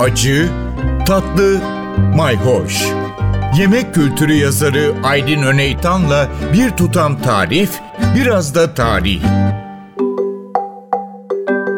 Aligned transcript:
acı, 0.00 0.48
tatlı, 1.06 1.60
mayhoş. 2.16 2.86
Yemek 3.58 3.94
kültürü 3.94 4.32
yazarı 4.32 4.94
Aydın 5.04 5.42
Öneytan'la 5.42 6.28
bir 6.52 6.70
tutam 6.70 7.22
tarif, 7.22 7.80
biraz 8.16 8.54
da 8.54 8.74
tarih. 8.74 9.22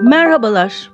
Merhabalar. 0.03 0.91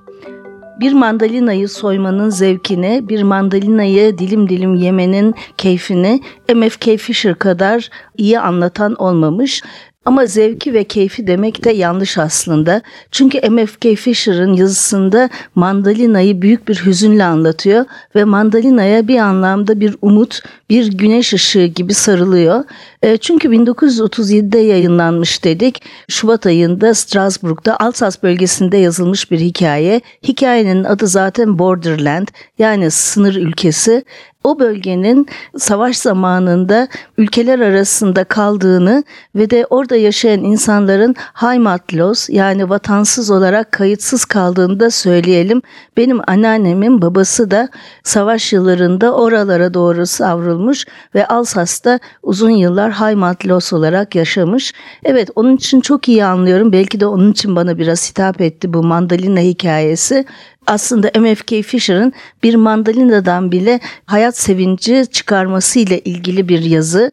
Bir 0.81 0.93
mandalinayı 0.93 1.69
soymanın 1.69 2.31
zevkini, 2.31 3.09
bir 3.09 3.23
mandalinayı 3.23 4.19
dilim 4.19 4.49
dilim 4.49 4.75
yemenin 4.75 5.35
keyfini 5.57 6.21
MFK 6.55 6.85
Fisher 6.99 7.35
kadar 7.35 7.91
iyi 8.17 8.41
anlatan 8.41 8.95
olmamış. 8.95 9.63
Ama 10.05 10.27
zevki 10.27 10.75
ve 10.75 10.85
keyfi 10.85 11.27
demek 11.27 11.65
de 11.65 11.71
yanlış 11.71 12.19
aslında. 12.19 12.83
Çünkü 13.11 13.41
M.F.K. 13.51 13.95
Fisher'ın 13.95 14.53
yazısında 14.53 15.31
mandalinayı 15.55 16.43
büyük 16.43 16.69
bir 16.69 16.87
hüzünle 16.87 17.25
anlatıyor 17.25 17.85
ve 18.15 18.25
mandalinaya 18.25 19.09
bir 19.09 19.19
anlamda 19.19 19.81
bir 19.81 19.97
umut, 20.03 20.41
bir 20.71 20.93
güneş 20.93 21.33
ışığı 21.33 21.65
gibi 21.65 21.95
sarılıyor. 21.95 22.65
E, 23.03 23.17
çünkü 23.17 23.49
1937'de 23.49 24.59
yayınlanmış 24.59 25.45
dedik. 25.45 25.83
Şubat 26.09 26.47
ayında 26.47 26.95
Strasbourg'da 26.95 27.77
Alsas 27.81 28.23
bölgesinde 28.23 28.77
yazılmış 28.77 29.31
bir 29.31 29.41
hikaye. 29.41 30.01
Hikayenin 30.23 30.85
adı 30.85 31.07
zaten 31.07 31.59
Borderland 31.59 32.29
yani 32.59 32.91
sınır 32.91 33.35
ülkesi 33.35 34.05
o 34.45 34.59
bölgenin 34.59 35.27
savaş 35.59 35.97
zamanında 35.97 36.89
ülkeler 37.19 37.59
arasında 37.59 38.25
kaldığını 38.25 39.05
ve 39.35 39.51
de 39.51 39.67
orada 39.71 39.97
yaşayan 39.97 40.45
insanların 40.45 41.15
Heimatlos 41.35 42.29
yani 42.29 42.71
vatansız 42.71 43.31
olarak 43.31 43.73
kayıtsız 43.73 44.25
kaldığını 44.25 44.81
da 44.81 44.91
söyleyelim. 44.91 45.63
Benim 45.97 46.21
anneannemin 46.27 47.03
babası 47.03 47.51
da 47.51 47.69
savaş 48.03 48.53
yıllarında 48.53 49.15
oralara 49.15 49.75
doğru 49.75 50.07
savrulmuş 50.07 50.87
ve 51.15 51.27
Alsas'ta 51.27 51.99
uzun 52.23 52.51
yıllar 52.51 52.93
Heimatlos 52.93 53.73
olarak 53.73 54.15
yaşamış. 54.15 54.73
Evet 55.05 55.31
onun 55.35 55.57
için 55.57 55.81
çok 55.81 56.09
iyi 56.09 56.25
anlıyorum. 56.25 56.73
Belki 56.73 57.01
de 57.01 57.07
onun 57.07 57.33
için 57.33 57.57
bana 57.57 57.79
biraz 57.79 58.11
hitap 58.11 58.41
etti 58.41 58.73
bu 58.73 58.83
mandalina 58.83 59.41
hikayesi 59.41 60.25
aslında 60.67 61.21
MFK 61.21 61.49
Fisher'ın 61.49 62.13
bir 62.43 62.55
mandalinadan 62.55 63.53
bile 63.53 63.81
hayat 64.07 64.39
sevinci 64.39 65.07
çıkarması 65.13 65.79
ile 65.79 66.01
ilgili 66.01 66.49
bir 66.49 66.63
yazı. 66.63 67.13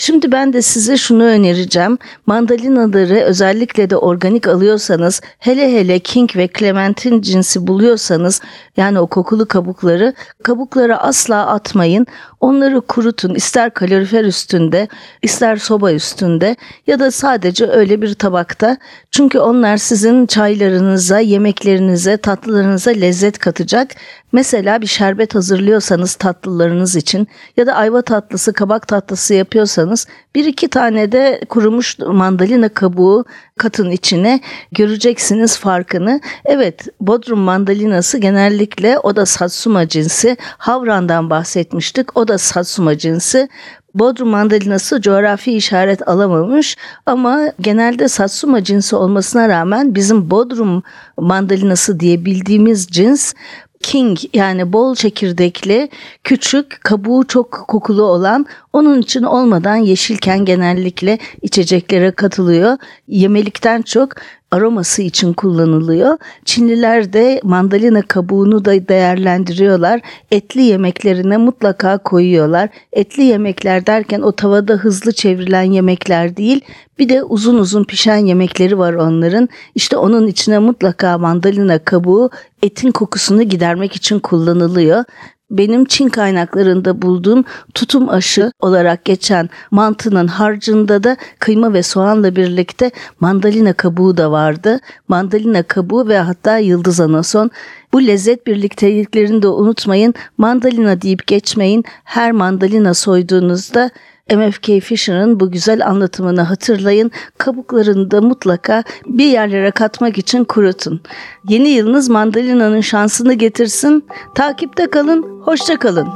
Şimdi 0.00 0.32
ben 0.32 0.52
de 0.52 0.62
size 0.62 0.96
şunu 0.96 1.24
önereceğim. 1.24 1.98
Mandalinaları 2.26 3.14
özellikle 3.14 3.90
de 3.90 3.96
organik 3.96 4.48
alıyorsanız, 4.48 5.20
hele 5.38 5.72
hele 5.72 5.98
King 5.98 6.36
ve 6.36 6.48
Clementine 6.58 7.22
cinsi 7.22 7.66
buluyorsanız, 7.66 8.40
yani 8.76 9.00
o 9.00 9.06
kokulu 9.06 9.48
kabukları, 9.48 10.14
kabukları 10.42 10.98
asla 10.98 11.46
atmayın. 11.46 12.06
Onları 12.40 12.80
kurutun 12.80 13.34
ister 13.34 13.74
kalorifer 13.74 14.24
üstünde, 14.24 14.88
ister 15.22 15.56
soba 15.56 15.92
üstünde 15.92 16.56
ya 16.86 16.98
da 16.98 17.10
sadece 17.10 17.66
öyle 17.66 18.02
bir 18.02 18.14
tabakta. 18.14 18.76
Çünkü 19.10 19.38
onlar 19.38 19.76
sizin 19.76 20.26
çaylarınıza, 20.26 21.18
yemeklerinize, 21.18 22.16
tatlılarınıza 22.16 22.90
lezzet 22.90 23.38
katacak. 23.38 23.90
Mesela 24.32 24.80
bir 24.80 24.86
şerbet 24.86 25.34
hazırlıyorsanız 25.34 26.14
tatlılarınız 26.14 26.96
için 26.96 27.28
ya 27.56 27.66
da 27.66 27.74
ayva 27.74 28.02
tatlısı, 28.02 28.52
kabak 28.52 28.88
tatlısı 28.88 29.34
yapıyorsanız 29.34 29.87
bir 30.34 30.44
iki 30.44 30.68
tane 30.68 31.12
de 31.12 31.40
kurumuş 31.48 31.98
mandalina 31.98 32.68
kabuğu 32.68 33.24
katın 33.58 33.90
içine 33.90 34.40
göreceksiniz 34.72 35.58
farkını. 35.58 36.20
Evet 36.44 36.86
Bodrum 37.00 37.38
mandalinası 37.38 38.18
genellikle 38.18 38.98
o 38.98 39.16
da 39.16 39.26
satsuma 39.26 39.88
cinsi. 39.88 40.36
Havran'dan 40.40 41.30
bahsetmiştik. 41.30 42.16
O 42.16 42.28
da 42.28 42.38
satsuma 42.38 42.98
cinsi. 42.98 43.48
Bodrum 43.94 44.28
mandalinası 44.28 45.00
coğrafi 45.00 45.52
işaret 45.52 46.08
alamamış 46.08 46.76
ama 47.06 47.52
genelde 47.60 48.08
satsuma 48.08 48.64
cinsi 48.64 48.96
olmasına 48.96 49.48
rağmen 49.48 49.94
bizim 49.94 50.30
Bodrum 50.30 50.82
mandalinası 51.18 52.00
diye 52.00 52.24
bildiğimiz 52.24 52.86
cins 52.86 53.34
king 53.80 54.18
yani 54.34 54.72
bol 54.72 54.94
çekirdekli, 54.94 55.88
küçük, 56.24 56.80
kabuğu 56.84 57.26
çok 57.26 57.52
kokulu 57.52 58.02
olan 58.02 58.46
onun 58.72 59.00
için 59.00 59.22
olmadan 59.22 59.76
yeşilken 59.76 60.44
genellikle 60.44 61.18
içeceklere 61.42 62.10
katılıyor. 62.10 62.76
Yemelikten 63.08 63.82
çok 63.82 64.10
aroması 64.50 65.02
için 65.02 65.32
kullanılıyor. 65.32 66.18
Çinliler 66.44 67.12
de 67.12 67.40
mandalina 67.44 68.02
kabuğunu 68.02 68.64
da 68.64 68.88
değerlendiriyorlar. 68.88 70.00
Etli 70.30 70.62
yemeklerine 70.62 71.36
mutlaka 71.36 71.98
koyuyorlar. 71.98 72.68
Etli 72.92 73.22
yemekler 73.22 73.86
derken 73.86 74.20
o 74.20 74.32
tavada 74.32 74.74
hızlı 74.74 75.12
çevrilen 75.12 75.62
yemekler 75.62 76.36
değil, 76.36 76.60
bir 76.98 77.08
de 77.08 77.22
uzun 77.22 77.58
uzun 77.58 77.84
pişen 77.84 78.16
yemekleri 78.16 78.78
var 78.78 78.94
onların. 78.94 79.48
İşte 79.74 79.96
onun 79.96 80.26
içine 80.26 80.58
mutlaka 80.58 81.18
mandalina 81.18 81.78
kabuğu 81.78 82.30
etin 82.62 82.90
kokusunu 82.90 83.42
gidermek 83.42 83.96
için 83.96 84.18
kullanılıyor 84.18 85.04
benim 85.50 85.84
Çin 85.84 86.08
kaynaklarında 86.08 87.02
bulduğum 87.02 87.44
tutum 87.74 88.08
aşı 88.08 88.52
olarak 88.60 89.04
geçen 89.04 89.48
mantının 89.70 90.26
harcında 90.26 91.04
da 91.04 91.16
kıyma 91.38 91.72
ve 91.72 91.82
soğanla 91.82 92.36
birlikte 92.36 92.90
mandalina 93.20 93.72
kabuğu 93.72 94.16
da 94.16 94.30
vardı. 94.30 94.80
Mandalina 95.08 95.62
kabuğu 95.62 96.08
ve 96.08 96.18
hatta 96.18 96.58
yıldız 96.58 97.00
anason. 97.00 97.50
Bu 97.92 98.06
lezzet 98.06 98.46
birlikteliklerini 98.46 99.42
de 99.42 99.48
unutmayın. 99.48 100.14
Mandalina 100.38 101.02
deyip 101.02 101.26
geçmeyin. 101.26 101.84
Her 102.04 102.32
mandalina 102.32 102.94
soyduğunuzda 102.94 103.90
MFK 104.36 104.82
Fisher'ın 104.82 105.40
bu 105.40 105.50
güzel 105.50 105.86
anlatımını 105.86 106.42
hatırlayın. 106.42 107.10
Kabuklarını 107.38 108.10
da 108.10 108.20
mutlaka 108.20 108.84
bir 109.06 109.26
yerlere 109.26 109.70
katmak 109.70 110.18
için 110.18 110.44
kurutun. 110.44 111.00
Yeni 111.48 111.68
yılınız 111.68 112.08
mandalina'nın 112.08 112.80
şansını 112.80 113.34
getirsin. 113.34 114.04
Takipte 114.34 114.90
kalın, 114.90 115.40
hoşça 115.42 115.78
kalın. 115.78 116.08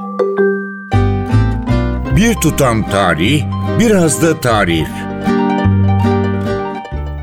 Bir 2.16 2.34
tutam 2.34 2.90
tarih, 2.90 3.44
biraz 3.80 4.22
da 4.22 4.40
tarif. 4.40 5.11